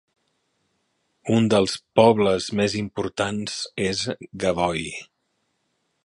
[1.35, 3.59] Un dels pobles més importants
[3.89, 4.01] és
[4.45, 4.89] Gavoi.